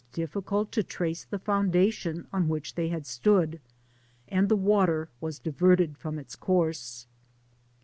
[0.13, 3.61] 207 difficult to trace the foundation on which they had stood>
[4.29, 7.05] and the water was diverted from its course.